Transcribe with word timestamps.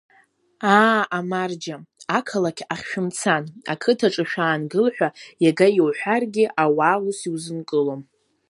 Аа, 0.77 1.01
амарџьа, 1.17 1.75
ақалақь 2.17 2.61
ахь 2.73 2.85
шәымцан, 2.89 3.43
ақыҭаҿы 3.73 4.23
шәаангыл 4.31 4.87
ҳәа 4.95 5.09
иага 5.43 5.67
иуҳәаргьы, 5.77 6.45
ауаа 6.63 6.97
ус 7.07 7.19
иузынкылом. 7.27 8.01